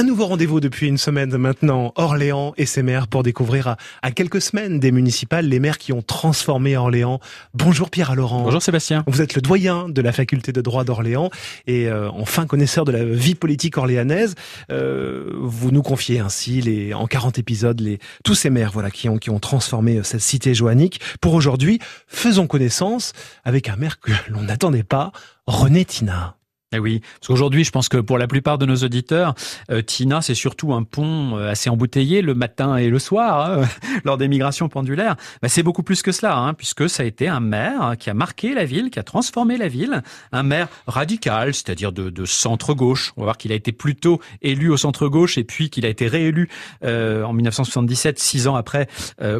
Un 0.00 0.02
nouveau 0.02 0.24
rendez-vous 0.24 0.60
depuis 0.60 0.88
une 0.88 0.96
semaine 0.96 1.36
maintenant, 1.36 1.92
Orléans 1.94 2.54
et 2.56 2.64
ses 2.64 2.82
maires 2.82 3.06
pour 3.06 3.22
découvrir 3.22 3.76
à, 4.00 4.10
quelques 4.12 4.40
semaines 4.40 4.80
des 4.80 4.92
municipales 4.92 5.44
les 5.44 5.60
maires 5.60 5.76
qui 5.76 5.92
ont 5.92 6.00
transformé 6.00 6.74
Orléans. 6.74 7.20
Bonjour 7.52 7.90
Pierre 7.90 8.14
Laurent. 8.14 8.44
Bonjour 8.44 8.62
Sébastien. 8.62 9.04
Vous 9.06 9.20
êtes 9.20 9.34
le 9.34 9.42
doyen 9.42 9.90
de 9.90 10.00
la 10.00 10.12
faculté 10.12 10.52
de 10.52 10.62
droit 10.62 10.84
d'Orléans 10.84 11.28
et 11.66 11.86
euh, 11.86 12.08
enfin 12.12 12.46
connaisseur 12.46 12.86
de 12.86 12.92
la 12.92 13.04
vie 13.04 13.34
politique 13.34 13.76
orléanaise. 13.76 14.36
Euh, 14.72 15.34
vous 15.34 15.70
nous 15.70 15.82
confiez 15.82 16.18
ainsi 16.18 16.62
les, 16.62 16.94
en 16.94 17.06
40 17.06 17.38
épisodes 17.38 17.78
les, 17.78 17.98
tous 18.24 18.34
ces 18.34 18.48
maires 18.48 18.70
voilà, 18.72 18.90
qui, 18.90 19.10
ont, 19.10 19.18
qui 19.18 19.28
ont 19.28 19.38
transformé 19.38 19.98
euh, 19.98 20.02
cette 20.02 20.22
cité 20.22 20.54
joannique. 20.54 21.02
Pour 21.20 21.34
aujourd'hui, 21.34 21.78
faisons 22.06 22.46
connaissance 22.46 23.12
avec 23.44 23.68
un 23.68 23.76
maire 23.76 24.00
que 24.00 24.12
l'on 24.30 24.44
n'attendait 24.44 24.82
pas, 24.82 25.12
René 25.46 25.84
Tina. 25.84 26.36
Eh 26.72 26.78
oui, 26.78 27.00
parce 27.00 27.26
qu'aujourd'hui, 27.26 27.64
je 27.64 27.72
pense 27.72 27.88
que 27.88 27.96
pour 27.96 28.16
la 28.16 28.28
plupart 28.28 28.56
de 28.56 28.64
nos 28.64 28.76
auditeurs, 28.76 29.34
euh, 29.72 29.82
Tina, 29.82 30.22
c'est 30.22 30.36
surtout 30.36 30.72
un 30.72 30.84
pont 30.84 31.36
euh, 31.36 31.50
assez 31.50 31.68
embouteillé 31.68 32.22
le 32.22 32.32
matin 32.32 32.76
et 32.76 32.90
le 32.90 33.00
soir 33.00 33.50
hein, 33.50 33.68
lors 34.04 34.16
des 34.16 34.28
migrations 34.28 34.68
pendulaires. 34.68 35.16
Bah, 35.42 35.48
c'est 35.48 35.64
beaucoup 35.64 35.82
plus 35.82 36.00
que 36.02 36.12
cela, 36.12 36.36
hein, 36.38 36.54
puisque 36.54 36.88
ça 36.88 37.02
a 37.02 37.06
été 37.06 37.26
un 37.26 37.40
maire 37.40 37.96
qui 37.98 38.08
a 38.08 38.14
marqué 38.14 38.54
la 38.54 38.64
ville, 38.66 38.90
qui 38.90 39.00
a 39.00 39.02
transformé 39.02 39.56
la 39.56 39.66
ville, 39.66 40.04
un 40.30 40.44
maire 40.44 40.68
radical, 40.86 41.54
c'est-à-dire 41.54 41.90
de, 41.90 42.08
de 42.08 42.24
centre-gauche. 42.24 43.14
On 43.16 43.22
va 43.22 43.24
voir 43.24 43.36
qu'il 43.36 43.50
a 43.50 43.56
été 43.56 43.72
plutôt 43.72 44.20
élu 44.40 44.70
au 44.70 44.76
centre-gauche 44.76 45.38
et 45.38 45.44
puis 45.44 45.70
qu'il 45.70 45.84
a 45.84 45.88
été 45.88 46.06
réélu 46.06 46.48
euh, 46.84 47.24
en 47.24 47.32
1977, 47.32 48.20
six 48.20 48.46
ans 48.46 48.54
après, 48.54 48.86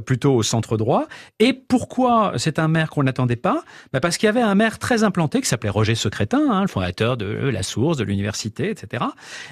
plutôt 0.04 0.34
au 0.34 0.42
centre-droit. 0.42 1.06
Et 1.38 1.52
pourquoi 1.52 2.32
c'est 2.38 2.58
un 2.58 2.66
maire 2.66 2.90
qu'on 2.90 3.04
n'attendait 3.04 3.36
pas? 3.36 3.62
Bah, 3.92 4.00
Parce 4.00 4.18
qu'il 4.18 4.26
y 4.26 4.30
avait 4.30 4.42
un 4.42 4.56
maire 4.56 4.80
très 4.80 5.04
implanté 5.04 5.40
qui 5.40 5.46
s'appelait 5.46 5.70
Roger 5.70 5.94
Secrétin, 5.94 6.50
hein, 6.50 6.62
le 6.62 6.68
fondateur 6.68 7.16
de 7.20 7.48
la 7.48 7.62
source, 7.62 7.96
de 7.96 8.04
l'université, 8.04 8.70
etc., 8.70 9.04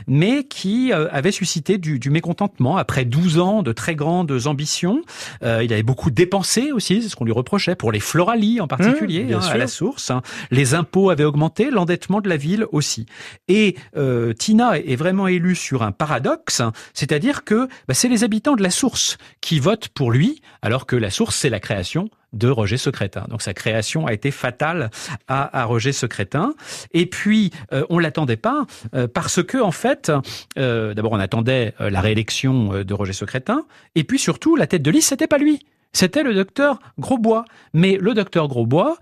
mais 0.07 0.45
qui 0.45 0.93
euh, 0.93 1.09
avait 1.13 1.33
suscité 1.33 1.79
du, 1.79 2.11
mécontentement 2.11 2.77
après 2.77 3.05
12 3.05 3.39
ans 3.39 3.63
de 3.63 3.73
très 3.73 3.95
grandes 3.95 4.47
ambitions. 4.47 5.03
Euh, 5.43 5.63
il 5.63 5.73
avait 5.73 5.83
beaucoup 5.83 6.11
dépensé 6.11 6.73
aussi, 6.73 7.03
c'est 7.03 7.09
ce 7.09 7.17
qu'on 7.17 7.25
lui 7.25 7.33
reprochait, 7.33 7.75
pour 7.75 7.93
les 7.93 8.01
floralies 8.01 8.61
en 8.61 8.67
particulier, 8.67 9.25
mmh, 9.25 9.33
hein, 9.35 9.41
à 9.51 9.57
la 9.57 9.67
source. 9.67 10.11
Hein. 10.11 10.23
Les 10.51 10.75
impôts 10.75 11.11
avaient 11.11 11.25
augmenté, 11.25 11.71
l'endettement 11.71 12.21
de 12.21 12.29
la 12.29 12.37
ville 12.37 12.67
aussi. 12.73 13.07
Et 13.49 13.77
euh, 13.97 14.33
Tina 14.33 14.79
est 14.79 14.97
vraiment 14.97 15.29
élu 15.29 15.55
sur 15.55 15.83
un 15.83 15.93
paradoxe, 15.93 16.61
hein, 16.61 16.73
c'est-à-dire 16.95 17.45
que 17.45 17.69
bah, 17.87 17.95
c'est 17.95 18.09
les 18.09 18.25
habitants 18.25 18.57
de 18.57 18.63
la 18.63 18.71
source 18.71 19.19
qui 19.41 19.61
votent 19.61 19.89
pour 19.89 20.11
lui, 20.11 20.41
alors 20.63 20.87
que 20.87 20.97
la 20.97 21.11
source, 21.11 21.37
c'est 21.37 21.51
la 21.51 21.61
création 21.61 22.09
de 22.33 22.49
Roger 22.49 22.77
Secrétin. 22.77 23.25
Donc 23.29 23.43
sa 23.43 23.55
création 23.55 24.07
a 24.07 24.13
été 24.13 24.31
fatale 24.31 24.91
à, 25.27 25.65
Roger 25.65 25.93
Secrétin. 25.93 26.55
Et 26.93 27.07
puis 27.07 27.51
euh, 27.73 27.85
on 27.91 27.99
l'attendait 27.99 28.37
pas 28.37 28.67
euh, 28.95 29.09
parce 29.09 29.43
que 29.43 29.59
en 29.59 29.73
fait, 29.73 30.13
euh, 30.59 30.95
d'abord 30.95 31.13
on 31.13 31.21
attendait 31.21 31.75
la 31.79 32.01
réélection 32.01 32.85
de 32.85 32.95
Roger 32.95 33.13
Secrétin, 33.13 33.65
et 33.95 34.05
puis 34.05 34.19
surtout 34.19 34.57
la 34.57 34.67
tête 34.67 34.83
de 34.83 34.91
liste 34.91 35.09
c'était 35.09 35.27
pas 35.27 35.39
lui. 35.39 35.61
C'était 35.95 36.23
le 36.23 36.35
docteur 36.35 36.79
Grosbois. 36.99 37.47
Mais 37.73 37.97
le 37.99 38.13
docteur 38.13 38.47
Grosbois, 38.47 38.99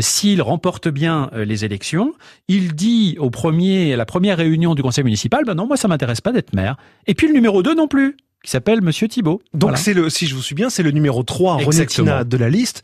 s'il 0.00 0.40
remporte 0.40 0.88
bien 0.88 1.30
les 1.34 1.64
élections, 1.64 2.14
il 2.46 2.74
dit 2.74 3.16
au 3.18 3.28
premier, 3.28 3.92
à 3.94 3.96
la 3.96 4.06
première 4.06 4.36
réunion 4.36 4.76
du 4.76 4.82
conseil 4.82 5.02
municipal, 5.02 5.44
ben 5.44 5.54
non, 5.54 5.66
moi 5.66 5.76
ça 5.76 5.88
m'intéresse 5.88 6.20
pas 6.20 6.30
d'être 6.30 6.54
maire. 6.54 6.76
Et 7.08 7.14
puis 7.14 7.26
le 7.26 7.32
numéro 7.32 7.64
2 7.64 7.74
non 7.74 7.88
plus 7.88 8.16
qui 8.44 8.50
s'appelle 8.50 8.80
Monsieur 8.80 9.08
Thibault. 9.08 9.42
Donc 9.54 9.78
c'est 9.78 9.94
le, 9.94 10.10
si 10.10 10.26
je 10.26 10.34
vous 10.34 10.42
suis 10.42 10.54
bien, 10.54 10.70
c'est 10.70 10.82
le 10.82 10.90
numéro 10.90 11.22
3, 11.22 11.56
René 11.56 11.86
Tina 11.86 12.24
de 12.24 12.36
la 12.36 12.48
liste 12.48 12.82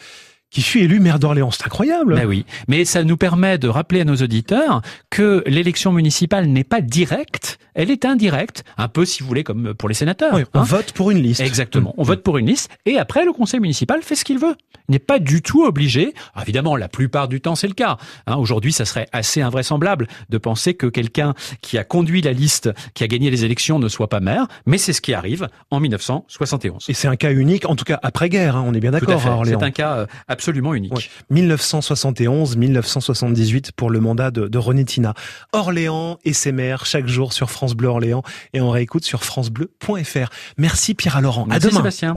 qui 0.54 0.62
fut 0.62 0.78
élu 0.78 1.00
maire 1.00 1.18
d'Orléans. 1.18 1.50
C'est 1.50 1.66
incroyable. 1.66 2.14
Ben 2.14 2.26
oui, 2.26 2.46
mais 2.68 2.84
ça 2.84 3.02
nous 3.02 3.16
permet 3.16 3.58
de 3.58 3.66
rappeler 3.66 4.02
à 4.02 4.04
nos 4.04 4.14
auditeurs 4.14 4.82
que 5.10 5.42
l'élection 5.46 5.90
municipale 5.90 6.46
n'est 6.46 6.64
pas 6.64 6.80
directe, 6.80 7.58
elle 7.74 7.90
est 7.90 8.04
indirecte, 8.04 8.62
un 8.78 8.86
peu 8.86 9.04
si 9.04 9.22
vous 9.22 9.28
voulez 9.28 9.42
comme 9.42 9.74
pour 9.74 9.88
les 9.88 9.96
sénateurs. 9.96 10.32
on 10.32 10.60
hein. 10.60 10.62
vote 10.62 10.92
pour 10.92 11.10
une 11.10 11.18
liste. 11.18 11.40
Exactement, 11.40 11.92
on 11.98 12.04
vote 12.04 12.22
pour 12.22 12.38
une 12.38 12.46
liste 12.46 12.70
et 12.86 12.98
après 12.98 13.24
le 13.24 13.32
conseil 13.32 13.58
municipal 13.58 14.00
fait 14.02 14.14
ce 14.14 14.24
qu'il 14.24 14.38
veut. 14.38 14.54
Il 14.88 14.92
n'est 14.92 15.00
pas 15.00 15.18
du 15.18 15.42
tout 15.42 15.64
obligé. 15.64 16.14
évidemment, 16.40 16.76
la 16.76 16.88
plupart 16.88 17.26
du 17.26 17.40
temps 17.40 17.56
c'est 17.56 17.66
le 17.66 17.74
cas. 17.74 17.96
Hein. 18.28 18.36
Aujourd'hui, 18.36 18.72
ça 18.72 18.84
serait 18.84 19.08
assez 19.10 19.42
invraisemblable 19.42 20.06
de 20.28 20.38
penser 20.38 20.74
que 20.74 20.86
quelqu'un 20.86 21.34
qui 21.62 21.78
a 21.78 21.84
conduit 21.84 22.22
la 22.22 22.32
liste, 22.32 22.70
qui 22.94 23.02
a 23.02 23.08
gagné 23.08 23.28
les 23.28 23.44
élections, 23.44 23.80
ne 23.80 23.88
soit 23.88 24.08
pas 24.08 24.20
maire, 24.20 24.46
mais 24.66 24.78
c'est 24.78 24.92
ce 24.92 25.00
qui 25.00 25.14
arrive 25.14 25.48
en 25.72 25.80
1971. 25.80 26.84
Et 26.88 26.94
c'est 26.94 27.08
un 27.08 27.16
cas 27.16 27.32
unique, 27.32 27.68
en 27.68 27.74
tout 27.74 27.84
cas 27.84 27.98
après-guerre. 28.04 28.56
Hein, 28.56 28.64
on 28.68 28.72
est 28.72 28.80
bien 28.80 28.92
d'accord. 28.92 29.20
C'est 29.44 29.60
un 29.60 29.70
cas 29.72 30.06
absolument 30.28 30.43
absolument 30.44 30.74
unique. 30.74 31.10
1971-1978 31.32 33.70
pour 33.74 33.88
le 33.88 34.00
mandat 34.00 34.30
de, 34.30 34.58
René 34.58 34.84
Tina. 34.84 35.14
Orléans 35.52 36.18
et 36.24 36.34
ses 36.34 36.52
maires 36.52 36.84
chaque 36.84 37.06
jour 37.06 37.32
sur 37.32 37.50
France 37.50 37.72
Bleu 37.74 37.88
Orléans 37.88 38.22
et 38.52 38.60
on 38.60 38.68
réécoute 38.70 39.04
sur 39.04 39.24
francebleu.fr. 39.24 40.28
Merci 40.58 40.92
Pierre 40.94 41.22
Laurent. 41.22 41.46
à 41.50 41.58
demain. 41.58 41.78
Sébastien. 41.78 42.12